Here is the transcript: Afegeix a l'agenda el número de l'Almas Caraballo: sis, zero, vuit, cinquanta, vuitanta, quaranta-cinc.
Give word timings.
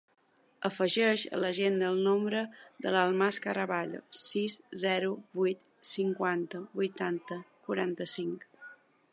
Afegeix 0.69 1.25
a 1.37 1.41
l'agenda 1.41 1.89
el 1.95 1.99
número 2.07 2.41
de 2.85 2.93
l'Almas 2.95 3.39
Caraballo: 3.45 4.01
sis, 4.23 4.57
zero, 4.87 5.13
vuit, 5.43 5.63
cinquanta, 5.93 6.65
vuitanta, 6.81 7.43
quaranta-cinc. 7.69 8.51